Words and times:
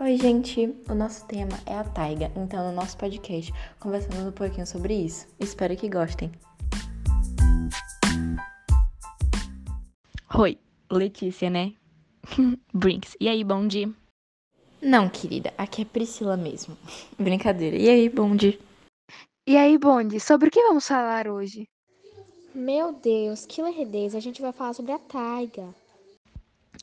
Oi, 0.00 0.16
gente! 0.16 0.72
O 0.88 0.94
nosso 0.94 1.26
tema 1.26 1.58
é 1.66 1.74
a 1.74 1.82
taiga, 1.82 2.30
então 2.36 2.68
no 2.68 2.72
nosso 2.72 2.96
podcast 2.96 3.52
conversamos 3.80 4.28
um 4.28 4.30
pouquinho 4.30 4.64
sobre 4.64 4.94
isso. 4.94 5.26
Espero 5.40 5.76
que 5.76 5.88
gostem. 5.88 6.30
Oi, 10.38 10.56
Letícia, 10.88 11.50
né? 11.50 11.74
Brinks. 12.72 13.16
E 13.18 13.28
aí, 13.28 13.42
bom 13.42 13.66
dia? 13.66 13.92
Não, 14.80 15.08
querida, 15.08 15.52
aqui 15.58 15.82
é 15.82 15.84
Priscila 15.84 16.36
mesmo. 16.36 16.78
Brincadeira. 17.18 17.76
E 17.76 17.88
aí, 17.88 18.08
bom 18.08 18.36
dia? 18.36 18.56
E 19.48 19.56
aí, 19.56 19.76
Bonde, 19.76 20.20
sobre 20.20 20.46
o 20.46 20.50
que 20.52 20.62
vamos 20.62 20.86
falar 20.86 21.26
hoje? 21.26 21.68
Meu 22.54 22.92
Deus, 22.92 23.44
que 23.44 23.60
lerdeza! 23.60 24.16
A 24.16 24.20
gente 24.20 24.40
vai 24.40 24.52
falar 24.52 24.74
sobre 24.74 24.92
a 24.92 24.98
taiga. 25.00 25.74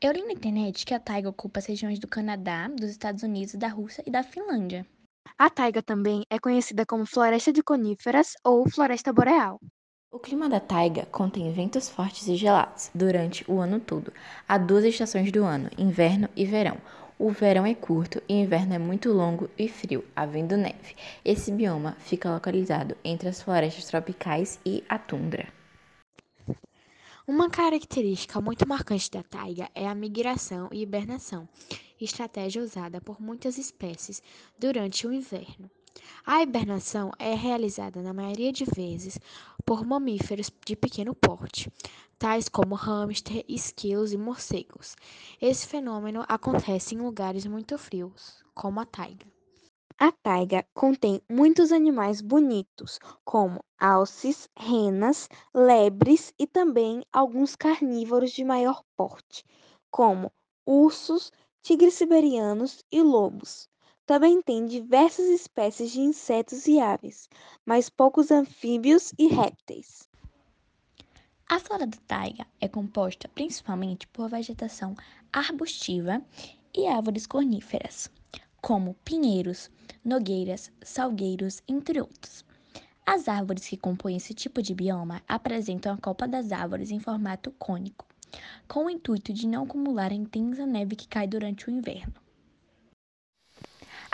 Eu 0.00 0.12
li 0.12 0.22
na 0.22 0.32
internet 0.32 0.86
que 0.86 0.94
a 0.94 1.00
taiga 1.00 1.28
ocupa 1.28 1.58
as 1.58 1.66
regiões 1.66 1.98
do 1.98 2.06
Canadá, 2.06 2.68
dos 2.68 2.88
Estados 2.88 3.24
Unidos, 3.24 3.54
da 3.54 3.66
Rússia 3.66 4.00
e 4.06 4.10
da 4.12 4.22
Finlândia. 4.22 4.86
A 5.36 5.50
taiga 5.50 5.82
também 5.82 6.22
é 6.30 6.38
conhecida 6.38 6.86
como 6.86 7.04
floresta 7.04 7.52
de 7.52 7.64
coníferas 7.64 8.34
ou 8.44 8.70
floresta 8.70 9.12
boreal. 9.12 9.58
O 10.12 10.20
clima 10.20 10.48
da 10.48 10.60
taiga 10.60 11.04
contém 11.06 11.52
ventos 11.52 11.88
fortes 11.88 12.28
e 12.28 12.36
gelados 12.36 12.92
durante 12.94 13.44
o 13.50 13.58
ano 13.58 13.80
todo. 13.80 14.12
Há 14.46 14.56
duas 14.56 14.84
estações 14.84 15.32
do 15.32 15.42
ano, 15.42 15.68
inverno 15.76 16.28
e 16.36 16.46
verão. 16.46 16.76
O 17.18 17.30
verão 17.30 17.66
é 17.66 17.74
curto 17.74 18.22
e 18.28 18.34
o 18.34 18.36
inverno 18.36 18.74
é 18.74 18.78
muito 18.78 19.12
longo 19.12 19.50
e 19.58 19.66
frio, 19.66 20.04
havendo 20.14 20.56
neve. 20.56 20.94
Esse 21.24 21.50
bioma 21.50 21.96
fica 21.98 22.32
localizado 22.32 22.96
entre 23.04 23.28
as 23.28 23.42
florestas 23.42 23.86
tropicais 23.86 24.60
e 24.64 24.84
a 24.88 24.96
tundra. 24.96 25.57
Uma 27.28 27.50
característica 27.50 28.40
muito 28.40 28.66
marcante 28.66 29.10
da 29.10 29.22
taiga 29.22 29.70
é 29.74 29.86
a 29.86 29.94
migração 29.94 30.70
e 30.72 30.80
hibernação, 30.80 31.46
estratégia 32.00 32.62
usada 32.62 33.02
por 33.02 33.20
muitas 33.20 33.58
espécies 33.58 34.22
durante 34.58 35.06
o 35.06 35.12
inverno. 35.12 35.70
A 36.24 36.42
hibernação 36.42 37.12
é 37.18 37.34
realizada 37.34 38.00
na 38.00 38.14
maioria 38.14 38.50
de 38.50 38.64
vezes 38.64 39.20
por 39.62 39.84
mamíferos 39.84 40.50
de 40.64 40.74
pequeno 40.74 41.14
porte, 41.14 41.70
tais 42.18 42.48
como 42.48 42.74
hamster, 42.74 43.44
esquilos 43.46 44.14
e 44.14 44.16
morcegos. 44.16 44.96
Esse 45.38 45.66
fenômeno 45.66 46.24
acontece 46.26 46.94
em 46.94 46.98
lugares 46.98 47.44
muito 47.44 47.76
frios, 47.76 48.42
como 48.54 48.80
a 48.80 48.86
taiga. 48.86 49.26
A 50.00 50.12
taiga 50.12 50.64
contém 50.72 51.20
muitos 51.28 51.72
animais 51.72 52.20
bonitos, 52.20 53.00
como 53.24 53.64
alces, 53.76 54.48
renas, 54.56 55.28
lebres 55.52 56.32
e 56.38 56.46
também 56.46 57.02
alguns 57.12 57.56
carnívoros 57.56 58.30
de 58.30 58.44
maior 58.44 58.84
porte, 58.96 59.44
como 59.90 60.30
ursos, 60.64 61.32
tigres 61.62 61.94
siberianos 61.94 62.84
e 62.92 63.02
lobos. 63.02 63.68
Também 64.06 64.40
tem 64.40 64.66
diversas 64.66 65.26
espécies 65.26 65.90
de 65.90 66.00
insetos 66.00 66.68
e 66.68 66.78
aves, 66.78 67.28
mas 67.66 67.90
poucos 67.90 68.30
anfíbios 68.30 69.12
e 69.18 69.26
répteis. 69.26 70.08
A 71.48 71.58
flora 71.58 71.88
da 71.88 71.98
taiga 72.06 72.46
é 72.60 72.68
composta 72.68 73.28
principalmente 73.28 74.06
por 74.06 74.30
vegetação 74.30 74.94
arbustiva 75.32 76.22
e 76.72 76.86
árvores 76.86 77.26
corníferas 77.26 78.08
como 78.60 78.94
pinheiros, 79.04 79.70
nogueiras, 80.08 80.72
salgueiros, 80.80 81.62
entre 81.68 82.00
outros. 82.00 82.42
As 83.04 83.28
árvores 83.28 83.68
que 83.68 83.76
compõem 83.76 84.16
esse 84.16 84.32
tipo 84.32 84.62
de 84.62 84.74
bioma 84.74 85.20
apresentam 85.28 85.92
a 85.92 85.98
copa 85.98 86.26
das 86.26 86.50
árvores 86.50 86.90
em 86.90 86.98
formato 86.98 87.50
cônico, 87.58 88.06
com 88.66 88.86
o 88.86 88.90
intuito 88.90 89.34
de 89.34 89.46
não 89.46 89.64
acumular 89.64 90.10
a 90.10 90.14
intensa 90.14 90.64
neve 90.64 90.96
que 90.96 91.06
cai 91.06 91.26
durante 91.26 91.68
o 91.68 91.70
inverno. 91.70 92.14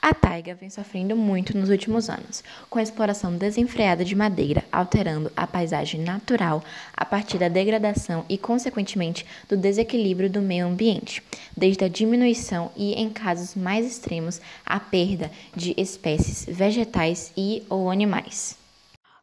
A 0.03 0.13
taiga 0.13 0.55
vem 0.55 0.69
sofrendo 0.69 1.17
muito 1.17 1.57
nos 1.57 1.71
últimos 1.71 2.11
anos, 2.11 2.45
com 2.69 2.79
a 2.79 2.83
exploração 2.83 3.37
desenfreada 3.39 4.05
de 4.05 4.15
madeira, 4.15 4.63
alterando 4.71 5.33
a 5.35 5.47
paisagem 5.47 6.03
natural 6.03 6.63
a 6.93 7.07
partir 7.07 7.39
da 7.39 7.49
degradação 7.49 8.23
e, 8.29 8.37
consequentemente, 8.37 9.25
do 9.49 9.57
desequilíbrio 9.57 10.29
do 10.29 10.43
meio 10.43 10.67
ambiente, 10.67 11.23
desde 11.57 11.85
a 11.85 11.89
diminuição 11.89 12.71
e, 12.77 12.95
em 12.95 13.11
casos 13.11 13.55
mais 13.55 13.87
extremos, 13.87 14.41
a 14.65 14.79
perda 14.81 15.31
de 15.55 15.75
espécies 15.77 16.45
vegetais 16.45 17.33
e 17.37 17.63
ou 17.69 17.91
animais. 17.91 18.59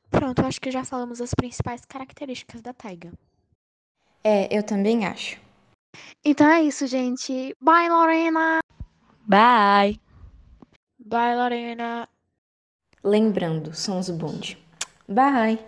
Pronto, 0.09 0.46
acho 0.46 0.59
que 0.59 0.72
já 0.72 0.84
falamos 0.84 1.22
as 1.22 1.34
principais 1.34 1.86
características 1.86 2.62
da 2.62 2.74
taiga. 2.74 3.12
É, 4.24 4.56
eu 4.56 4.62
também 4.62 5.06
acho. 5.06 5.40
Então 6.24 6.50
é 6.50 6.62
isso, 6.62 6.86
gente. 6.88 7.56
Bye, 7.59 7.90
Lorena! 7.90 8.59
Bye! 9.25 10.00
Bye, 11.00 11.36
Lorena! 11.36 12.08
Lembrando, 13.03 13.74
somos 13.74 14.09
o 14.09 14.14
bonde. 14.14 14.58
Bye! 15.08 15.59